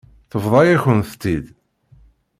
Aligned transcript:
Tebḍa-yakent-tt-id. 0.31 1.45